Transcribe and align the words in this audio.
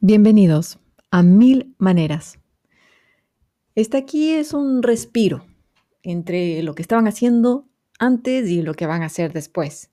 Bienvenidos 0.00 0.78
a 1.10 1.24
Mil 1.24 1.74
Maneras. 1.76 2.38
Este 3.74 3.96
aquí 3.96 4.32
es 4.32 4.52
un 4.52 4.84
respiro 4.84 5.44
entre 6.04 6.62
lo 6.62 6.76
que 6.76 6.82
estaban 6.82 7.08
haciendo 7.08 7.66
antes 7.98 8.48
y 8.48 8.62
lo 8.62 8.74
que 8.74 8.86
van 8.86 9.02
a 9.02 9.06
hacer 9.06 9.32
después. 9.32 9.90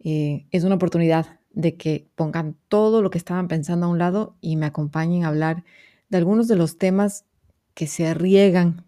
Eh, 0.00 0.44
es 0.50 0.64
una 0.64 0.74
oportunidad 0.74 1.40
de 1.54 1.76
que 1.76 2.10
pongan 2.14 2.58
todo 2.68 3.00
lo 3.00 3.08
que 3.08 3.16
estaban 3.16 3.48
pensando 3.48 3.86
a 3.86 3.88
un 3.88 3.96
lado 3.96 4.36
y 4.42 4.56
me 4.56 4.66
acompañen 4.66 5.24
a 5.24 5.28
hablar 5.28 5.64
de 6.10 6.18
algunos 6.18 6.46
de 6.46 6.56
los 6.56 6.76
temas 6.76 7.24
que 7.72 7.86
se 7.86 8.12
riegan 8.12 8.84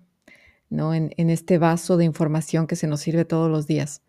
¿no? 0.68 0.92
en, 0.92 1.14
en 1.16 1.30
este 1.30 1.56
vaso 1.56 1.96
de 1.96 2.04
información 2.04 2.66
que 2.66 2.76
se 2.76 2.86
nos 2.86 3.00
sirve 3.00 3.24
todos 3.24 3.50
los 3.50 3.66
días. 3.66 4.02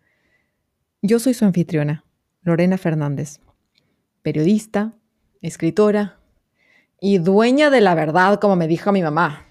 Yo 1.00 1.18
soy 1.18 1.32
su 1.32 1.46
anfitriona, 1.46 2.04
Lorena 2.42 2.76
Fernández, 2.76 3.40
periodista, 4.20 4.99
escritora 5.40 6.18
y 7.00 7.18
dueña 7.18 7.70
de 7.70 7.80
la 7.80 7.94
verdad, 7.94 8.40
como 8.40 8.56
me 8.56 8.68
dijo 8.68 8.92
mi 8.92 9.02
mamá. 9.02 9.46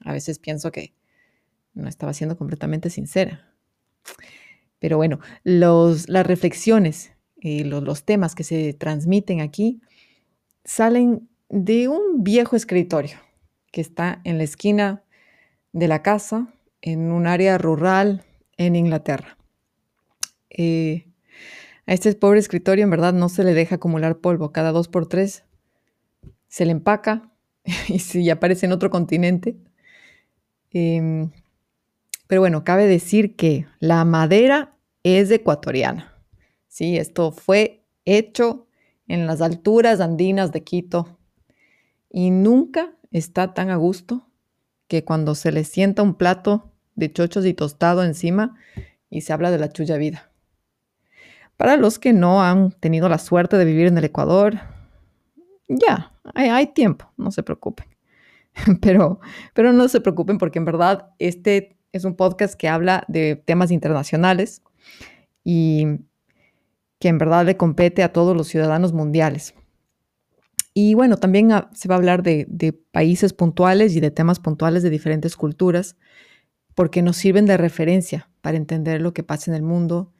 A 0.00 0.12
veces 0.12 0.38
pienso 0.38 0.72
que 0.72 0.94
no 1.74 1.88
estaba 1.88 2.14
siendo 2.14 2.36
completamente 2.36 2.90
sincera. 2.90 3.52
Pero 4.78 4.96
bueno, 4.96 5.18
los, 5.44 6.08
las 6.08 6.26
reflexiones 6.26 7.12
y 7.36 7.64
los, 7.64 7.82
los 7.82 8.04
temas 8.04 8.34
que 8.34 8.44
se 8.44 8.74
transmiten 8.74 9.40
aquí 9.40 9.80
salen 10.64 11.28
de 11.48 11.88
un 11.88 12.24
viejo 12.24 12.56
escritorio 12.56 13.18
que 13.70 13.80
está 13.80 14.20
en 14.24 14.38
la 14.38 14.44
esquina 14.44 15.02
de 15.72 15.88
la 15.88 16.02
casa, 16.02 16.54
en 16.80 17.10
un 17.10 17.26
área 17.26 17.58
rural 17.58 18.24
en 18.56 18.76
Inglaterra. 18.76 19.36
Eh, 20.50 21.06
a 21.86 21.92
este 21.92 22.14
pobre 22.14 22.38
escritorio 22.38 22.84
en 22.84 22.90
verdad 22.90 23.12
no 23.12 23.28
se 23.28 23.44
le 23.44 23.54
deja 23.54 23.76
acumular 23.76 24.18
polvo. 24.18 24.52
Cada 24.52 24.72
dos 24.72 24.88
por 24.88 25.06
tres 25.06 25.44
se 26.48 26.64
le 26.64 26.72
empaca 26.72 27.30
y 27.88 27.98
si 27.98 28.28
aparece 28.30 28.66
en 28.66 28.72
otro 28.72 28.90
continente. 28.90 29.56
Em, 30.70 31.30
pero 32.26 32.40
bueno, 32.40 32.64
cabe 32.64 32.86
decir 32.86 33.36
que 33.36 33.66
la 33.80 34.04
madera 34.04 34.76
es 35.02 35.30
ecuatoriana. 35.30 36.14
Sí, 36.68 36.96
esto 36.96 37.30
fue 37.30 37.84
hecho 38.04 38.66
en 39.06 39.26
las 39.26 39.40
alturas 39.40 40.00
andinas 40.00 40.50
de 40.52 40.64
Quito 40.64 41.18
y 42.10 42.30
nunca 42.30 42.92
está 43.10 43.54
tan 43.54 43.70
a 43.70 43.76
gusto 43.76 44.26
que 44.88 45.04
cuando 45.04 45.34
se 45.34 45.52
le 45.52 45.64
sienta 45.64 46.02
un 46.02 46.14
plato 46.14 46.72
de 46.94 47.12
chochos 47.12 47.46
y 47.46 47.54
tostado 47.54 48.02
encima 48.02 48.56
y 49.10 49.20
se 49.20 49.32
habla 49.32 49.50
de 49.50 49.58
la 49.58 49.70
chulla 49.70 49.96
vida. 49.96 50.33
Para 51.56 51.76
los 51.76 51.98
que 51.98 52.12
no 52.12 52.42
han 52.42 52.72
tenido 52.72 53.08
la 53.08 53.18
suerte 53.18 53.56
de 53.56 53.64
vivir 53.64 53.86
en 53.86 53.98
el 53.98 54.04
Ecuador, 54.04 54.58
ya, 55.68 56.12
hay, 56.34 56.68
tiempo, 56.68 57.10
no 57.16 57.30
se 57.30 57.42
preocupen. 57.42 57.86
Pero, 58.80 59.18
pero 59.52 59.72
no 59.72 59.88
se 59.88 60.00
preocupen 60.00 60.38
porque 60.38 60.60
en 60.60 60.64
verdad 60.64 61.08
este 61.18 61.76
es 61.90 62.04
un 62.04 62.14
podcast 62.14 62.54
que 62.54 62.68
habla 62.68 63.04
de 63.08 63.34
temas 63.34 63.72
internacionales 63.72 64.62
y 65.42 65.86
que 67.00 67.08
en 67.08 67.18
verdad 67.18 67.44
le 67.44 67.56
compete 67.56 68.04
a 68.04 68.12
todos 68.12 68.36
los 68.36 68.46
ciudadanos 68.46 68.92
mundiales. 68.92 69.54
Y 70.72 70.94
bueno, 70.94 71.16
también 71.16 71.50
se 71.72 71.88
va 71.88 71.96
a 71.96 71.98
hablar 71.98 72.22
de, 72.22 72.46
de, 72.48 72.72
países 72.72 73.32
puntuales 73.32 73.96
y 73.96 74.00
de 74.00 74.12
temas 74.12 74.38
puntuales 74.38 74.84
de 74.84 74.90
diferentes 74.90 75.36
culturas, 75.36 75.96
porque 76.76 77.02
nos 77.02 77.16
sirven 77.16 77.46
de 77.46 77.56
referencia 77.56 78.30
para 78.40 78.56
entender 78.56 79.00
lo 79.00 79.12
que 79.12 79.24
pasa 79.24 79.50
en 79.50 79.56
el 79.56 79.62
mundo 79.64 80.13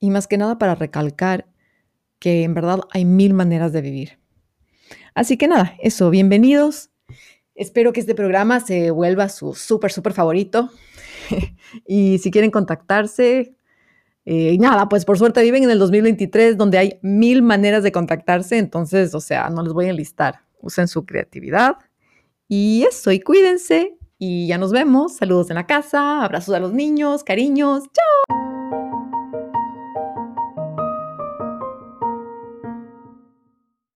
y 0.00 0.10
más 0.10 0.26
que 0.26 0.38
nada 0.38 0.58
para 0.58 0.74
recalcar 0.74 1.46
que 2.18 2.42
en 2.42 2.54
verdad 2.54 2.80
hay 2.90 3.04
mil 3.04 3.34
maneras 3.34 3.72
de 3.72 3.82
vivir. 3.82 4.18
Así 5.14 5.36
que 5.36 5.46
nada, 5.46 5.74
eso, 5.80 6.10
bienvenidos. 6.10 6.90
Espero 7.54 7.92
que 7.92 8.00
este 8.00 8.14
programa 8.14 8.60
se 8.60 8.90
vuelva 8.90 9.28
su 9.28 9.54
súper, 9.54 9.92
súper 9.92 10.14
favorito. 10.14 10.70
y 11.86 12.18
si 12.18 12.30
quieren 12.30 12.50
contactarse, 12.50 13.54
eh, 14.24 14.56
nada, 14.58 14.88
pues 14.88 15.04
por 15.04 15.18
suerte 15.18 15.42
viven 15.42 15.64
en 15.64 15.70
el 15.70 15.78
2023 15.78 16.56
donde 16.56 16.78
hay 16.78 16.98
mil 17.02 17.42
maneras 17.42 17.82
de 17.82 17.92
contactarse, 17.92 18.58
entonces, 18.58 19.14
o 19.14 19.20
sea, 19.20 19.50
no 19.50 19.62
les 19.62 19.72
voy 19.72 19.86
a 19.86 19.90
enlistar. 19.90 20.40
Usen 20.60 20.88
su 20.88 21.04
creatividad. 21.04 21.76
Y 22.48 22.84
eso, 22.88 23.12
y 23.12 23.20
cuídense. 23.20 23.96
Y 24.18 24.46
ya 24.46 24.58
nos 24.58 24.72
vemos. 24.72 25.16
Saludos 25.16 25.50
en 25.50 25.56
la 25.56 25.66
casa, 25.66 26.24
abrazos 26.24 26.54
a 26.54 26.60
los 26.60 26.72
niños, 26.72 27.24
cariños. 27.24 27.84
Chao. 27.84 28.39